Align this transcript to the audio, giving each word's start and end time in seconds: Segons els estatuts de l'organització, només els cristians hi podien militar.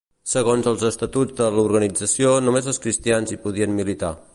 Segons 0.29 0.69
els 0.71 0.85
estatuts 0.89 1.37
de 1.41 1.51
l'organització, 1.57 2.35
només 2.49 2.71
els 2.75 2.85
cristians 2.87 3.37
hi 3.37 3.43
podien 3.47 3.83
militar. 3.83 4.17